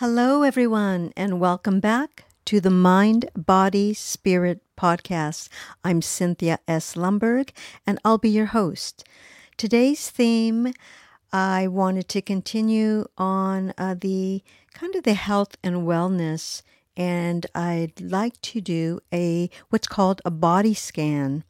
[0.00, 5.48] Hello, everyone, and welcome back to the Mind, Body, Spirit podcast.
[5.82, 6.96] I'm Cynthia S.
[6.96, 7.48] Lumberg,
[7.86, 9.04] and I'll be your host.
[9.56, 10.74] Today's theme,
[11.32, 14.42] I wanted to continue on uh, the
[14.74, 16.60] kind of the health and wellness,
[16.94, 21.42] and I'd like to do a what's called a body scan,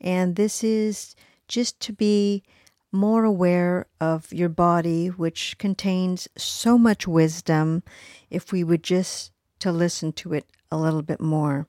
[0.00, 1.16] and this is
[1.48, 2.44] just to be
[2.92, 7.82] more aware of your body, which contains so much wisdom,
[8.30, 11.66] if we would just to listen to it a little bit more.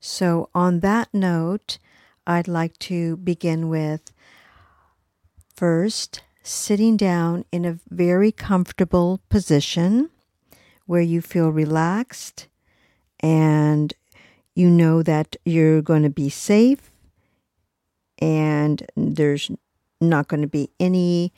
[0.00, 1.78] So, on that note,
[2.26, 4.12] I'd like to begin with
[5.54, 10.10] first sitting down in a very comfortable position
[10.86, 12.48] where you feel relaxed
[13.20, 13.94] and
[14.54, 16.90] you know that you're going to be safe
[18.18, 19.50] and there's
[20.08, 21.32] not going to be any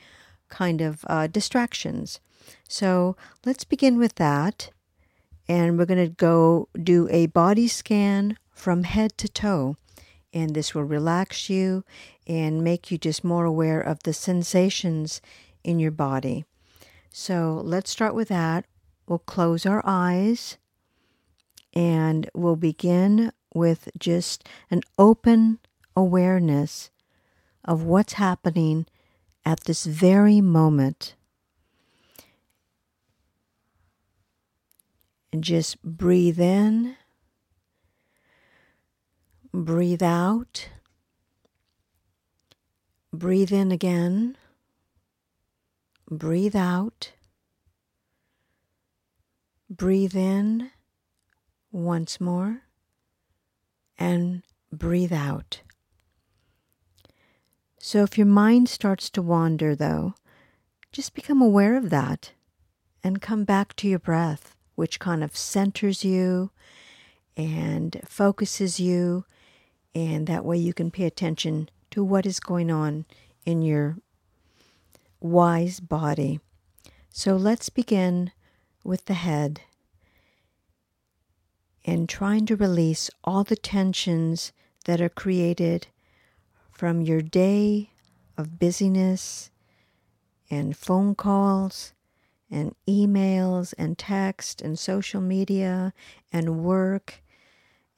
[0.49, 2.21] kind of uh, distractions.
[2.69, 4.71] So let's begin with that.
[5.49, 9.77] And we're going to go do a body scan from head to toe.
[10.33, 11.85] And this will relax you
[12.27, 15.21] and make you just more aware of the sensations
[15.63, 16.45] in your body.
[17.11, 18.65] So let's start with that.
[19.07, 20.57] We'll close our eyes
[21.75, 25.59] and we'll begin with just an open
[25.95, 26.91] awareness
[27.65, 28.87] of what's happening
[29.45, 31.15] at this very moment.
[35.33, 36.97] And just breathe in,
[39.53, 40.69] breathe out,
[43.13, 44.37] breathe in again,
[46.09, 47.13] breathe out,
[49.69, 50.71] breathe in
[51.73, 52.63] once more,
[53.99, 54.43] and
[54.73, 55.64] breathe out.
[57.87, 60.15] So if your mind starts to wander, though,
[60.91, 62.33] just become aware of that
[63.03, 66.51] and come back to your breath, which kind of centers you
[67.37, 69.27] and focuses you.
[69.95, 73.05] And that way you can pay attention to what is going on
[73.45, 73.99] in your
[75.21, 76.41] wise body.
[77.11, 78.33] So let's begin
[78.83, 79.61] with the head
[81.85, 84.53] and trying to release all the tensions
[84.87, 85.89] that are created
[86.75, 87.91] from your day
[88.37, 89.51] of busyness
[90.51, 91.93] and phone calls
[92.51, 95.95] and emails and text and social media
[96.33, 97.23] and work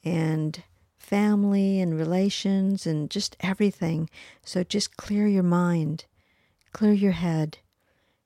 [0.05, 0.63] and
[0.99, 4.11] family and relations and just everything.
[4.45, 6.05] So just clear your mind,
[6.73, 7.59] clear your head,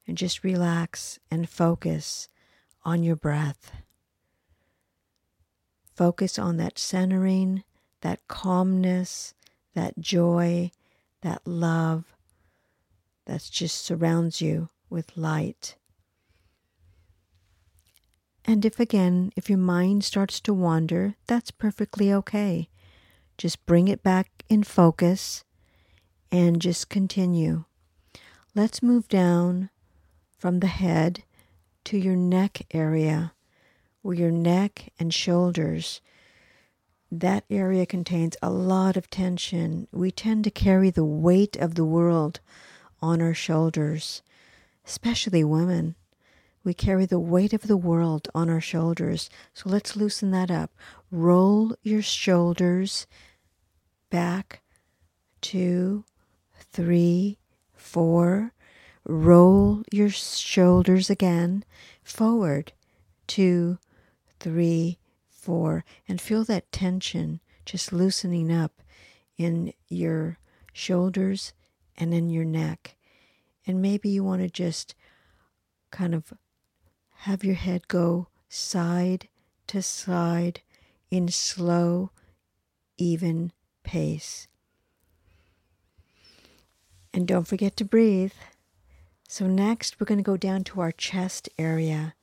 [0.06, 2.28] and just relax and focus
[2.84, 3.70] on your breath.
[5.94, 7.62] Focus on that centering,
[8.00, 9.34] that calmness,
[9.74, 10.70] that joy,
[11.22, 12.04] that love
[13.26, 15.76] that just surrounds you with light.
[18.44, 22.68] And if again, if your mind starts to wander, that's perfectly okay.
[23.38, 25.44] Just bring it back in focus
[26.32, 27.64] and just continue.
[28.54, 29.70] Let's move down
[30.36, 31.22] from the head
[31.84, 33.32] to your neck area,
[34.02, 36.00] where your neck and shoulders
[37.10, 39.88] that area contains a lot of tension.
[39.92, 42.40] We tend to carry the weight of the world
[43.02, 44.22] on our shoulders,
[44.86, 45.96] especially women.
[46.62, 49.30] We carry the weight of the world on our shoulders.
[49.54, 50.70] So let's loosen that up.
[51.10, 53.06] Roll your shoulders
[54.10, 54.60] back,
[55.40, 56.04] two,
[56.54, 57.38] three,
[57.74, 58.52] four.
[59.04, 61.64] Roll your shoulders again,
[62.04, 62.72] forward,
[63.26, 63.78] two,
[64.38, 64.99] three,
[66.08, 68.82] and feel that tension just loosening up
[69.36, 70.38] in your
[70.72, 71.52] shoulders
[71.96, 72.96] and in your neck.
[73.66, 74.94] And maybe you want to just
[75.90, 76.32] kind of
[77.20, 79.28] have your head go side
[79.68, 80.62] to side
[81.10, 82.10] in slow,
[82.96, 83.52] even
[83.82, 84.48] pace.
[87.12, 88.32] And don't forget to breathe.
[89.28, 92.14] So, next, we're going to go down to our chest area.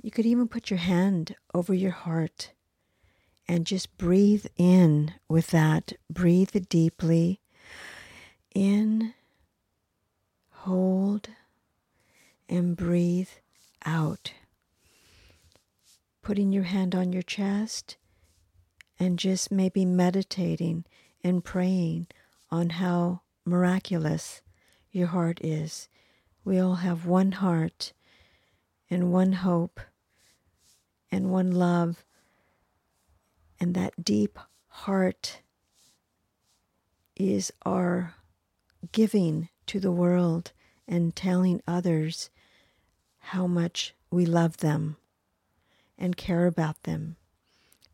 [0.00, 2.52] You could even put your hand over your heart
[3.48, 5.94] and just breathe in with that.
[6.10, 7.40] Breathe deeply.
[8.54, 9.14] In,
[10.50, 11.30] hold,
[12.48, 13.30] and breathe
[13.84, 14.34] out.
[16.22, 17.96] Putting your hand on your chest
[18.98, 20.84] and just maybe meditating
[21.24, 22.06] and praying
[22.50, 24.42] on how miraculous
[24.92, 25.88] your heart is.
[26.44, 27.92] We all have one heart
[28.90, 29.80] and one hope
[31.10, 32.04] and one love
[33.60, 34.38] and that deep
[34.68, 35.40] heart
[37.16, 38.14] is our
[38.92, 40.52] giving to the world
[40.86, 42.30] and telling others
[43.18, 44.96] how much we love them
[45.98, 47.16] and care about them.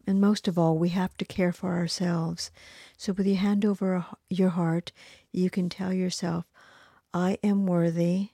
[0.06, 2.50] And most of all, we have to care for ourselves.
[2.99, 4.93] So, with your hand over your heart,
[5.32, 6.44] you can tell yourself,
[7.14, 8.31] I am worthy.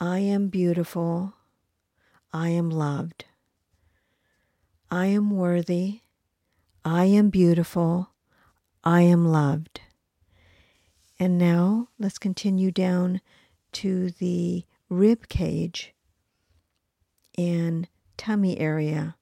[0.00, 1.32] I am beautiful.
[2.30, 3.24] I am loved.
[4.90, 6.00] I am worthy.
[6.84, 8.10] I am beautiful.
[8.84, 9.80] I am loved.
[11.18, 13.22] And now let's continue down
[13.72, 15.94] to the rib cage
[17.38, 17.88] and
[18.18, 19.16] tummy area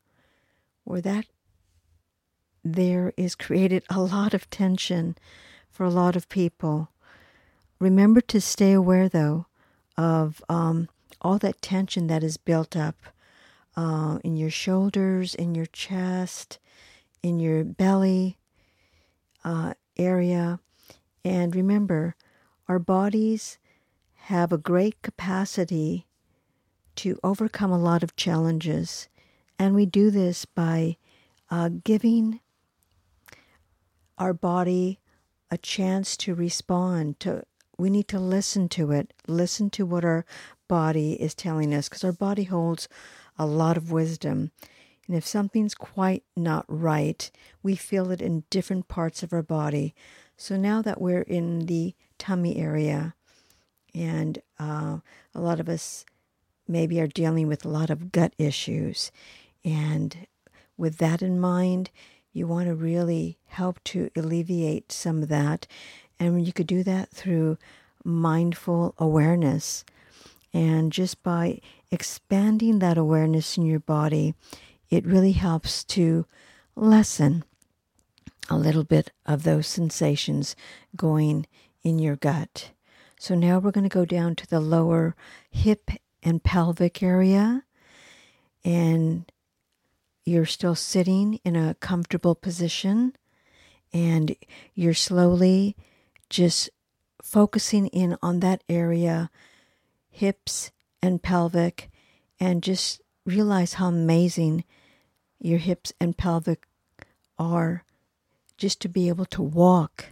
[0.82, 1.26] where that
[2.64, 5.16] there is created a lot of tension
[5.70, 6.90] for a lot of people.
[7.78, 9.46] Remember to stay aware though
[9.96, 10.88] of um,
[11.20, 12.96] all that tension that is built up
[13.76, 16.58] uh, in your shoulders, in your chest,
[17.22, 18.38] in your belly
[19.44, 20.60] uh, area.
[21.24, 22.16] And remember,
[22.68, 23.58] our bodies
[24.14, 26.06] have a great capacity
[26.96, 29.08] to overcome a lot of challenges.
[29.58, 30.96] And we do this by
[31.50, 32.40] uh, giving
[34.18, 35.00] our body
[35.50, 37.44] a chance to respond to
[37.78, 40.24] we need to listen to it listen to what our
[40.68, 42.88] body is telling us because our body holds
[43.38, 44.50] a lot of wisdom
[45.06, 47.30] and if something's quite not right
[47.62, 49.94] we feel it in different parts of our body
[50.36, 53.14] so now that we're in the tummy area
[53.94, 54.98] and uh,
[55.34, 56.04] a lot of us
[56.66, 59.12] maybe are dealing with a lot of gut issues
[59.64, 60.26] and
[60.76, 61.90] with that in mind
[62.34, 65.66] you want to really help to alleviate some of that.
[66.18, 67.58] And you could do that through
[68.04, 69.84] mindful awareness.
[70.52, 74.34] And just by expanding that awareness in your body,
[74.90, 76.26] it really helps to
[76.76, 77.44] lessen
[78.48, 80.54] a little bit of those sensations
[80.96, 81.46] going
[81.82, 82.70] in your gut.
[83.18, 85.16] So now we're going to go down to the lower
[85.50, 85.90] hip
[86.22, 87.64] and pelvic area.
[88.64, 89.30] And
[90.24, 93.14] you're still sitting in a comfortable position
[93.92, 94.34] and
[94.74, 95.76] you're slowly
[96.34, 96.68] just
[97.22, 99.30] focusing in on that area,
[100.10, 101.88] hips and pelvic,
[102.40, 104.64] and just realize how amazing
[105.38, 106.66] your hips and pelvic
[107.38, 107.84] are
[108.58, 110.06] just to be able to walk,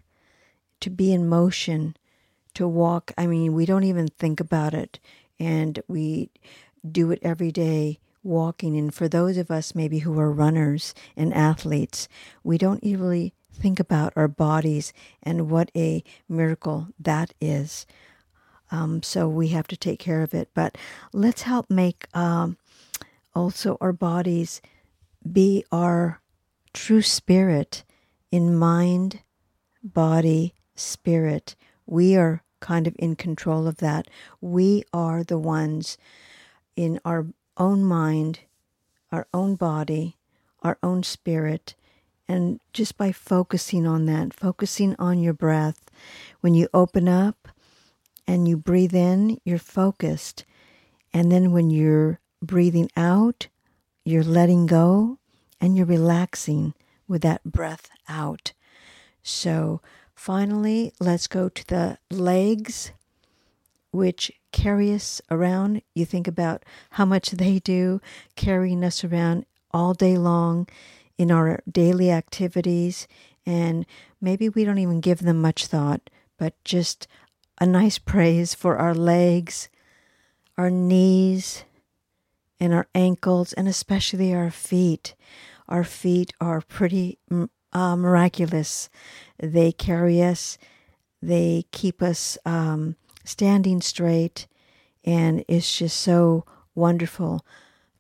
[0.79, 1.97] to be in motion,
[2.55, 3.11] to walk.
[3.19, 5.01] I mean, we don't even think about it,
[5.41, 6.31] and we
[6.89, 8.77] do it every day walking.
[8.77, 12.07] And for those of us maybe who are runners and athletes,
[12.45, 17.87] we don't really think about our bodies and what a miracle that is.
[18.71, 20.49] Um, so we have to take care of it.
[20.55, 20.77] But
[21.13, 22.57] let's help make um,
[23.35, 24.61] also our bodies
[25.31, 26.21] be our
[26.73, 27.85] true spirit
[28.31, 29.21] in mind,
[29.83, 31.55] body, spirit.
[31.87, 34.09] We are kind of in control of that.
[34.41, 35.99] We are the ones
[36.77, 37.27] in our
[37.57, 38.41] own mind,
[39.11, 40.17] our own body,
[40.63, 41.75] our own spirit.
[42.33, 45.91] And just by focusing on that, focusing on your breath,
[46.41, 47.47] when you open up
[48.27, 50.47] and you breathe in, you're focused.
[51.13, 53.49] And then when you're breathing out,
[54.07, 55.19] you're letting go
[55.61, 56.73] and you're relaxing
[57.07, 58.55] with that breath out.
[59.23, 59.83] So
[60.15, 62.93] finally, let's go to the legs
[63.91, 65.83] which carry us around.
[65.95, 68.01] You think about how much they do,
[68.37, 70.67] carrying us around all day long
[71.19, 73.07] in our daily activities.
[73.45, 73.87] And
[74.21, 77.07] maybe we don't even give them much thought, but just
[77.61, 79.69] a nice praise for our legs,
[80.57, 81.65] our knees,
[82.61, 85.15] and our ankles, and especially our feet.
[85.69, 87.19] Our feet are pretty
[87.73, 88.89] uh, miraculous.
[89.39, 90.59] They carry us,
[91.21, 94.47] they keep us um, standing straight.
[95.05, 97.45] And it's just so wonderful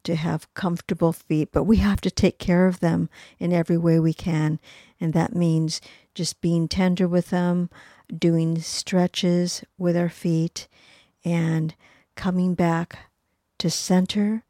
[0.05, 3.99] to have comfortable feet, but we have to take care of them in every way
[3.99, 4.59] we can.
[5.01, 5.81] And that means
[6.15, 7.71] just being tender with them,
[8.17, 10.69] doing stretches with our feet,
[11.25, 11.75] and
[12.17, 12.99] coming back
[13.59, 14.43] to center.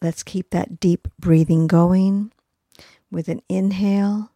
[0.00, 2.32] Let's keep that deep breathing going
[3.10, 4.32] with an inhale,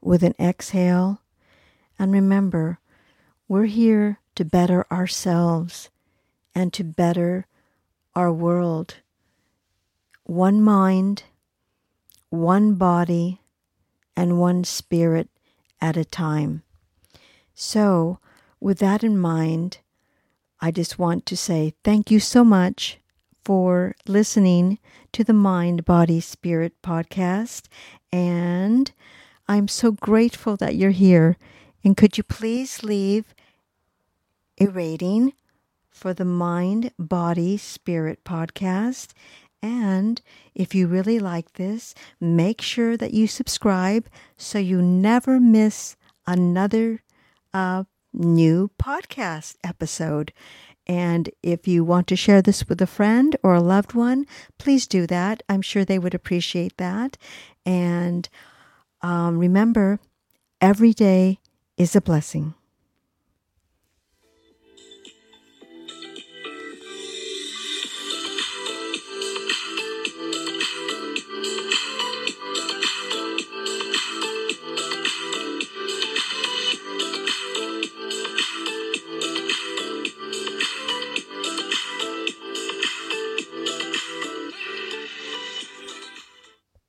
[0.00, 1.20] with an exhale.
[1.98, 2.78] And remember,
[3.48, 5.90] we're here to better ourselves
[6.54, 7.46] and to better
[8.14, 8.96] our world.
[10.24, 11.24] One mind,
[12.30, 13.40] one body,
[14.16, 15.28] and one spirit
[15.80, 16.62] at a time.
[17.54, 18.18] So,
[18.60, 19.78] with that in mind,
[20.60, 22.98] I just want to say thank you so much
[23.44, 24.78] for listening
[25.12, 27.66] to the Mind, Body, Spirit podcast.
[28.12, 28.92] And
[29.48, 31.36] I'm so grateful that you're here.
[31.82, 33.34] And could you please leave
[34.60, 35.32] a rating
[35.92, 39.12] for the Mind, Body, Spirit podcast.
[39.62, 40.20] And
[40.54, 45.96] if you really like this, make sure that you subscribe so you never miss
[46.26, 47.02] another
[47.54, 50.32] uh, new podcast episode.
[50.86, 54.26] And if you want to share this with a friend or a loved one,
[54.58, 55.42] please do that.
[55.48, 57.16] I'm sure they would appreciate that.
[57.64, 58.28] And
[59.00, 60.00] um, remember,
[60.60, 61.38] every day
[61.76, 62.54] is a blessing.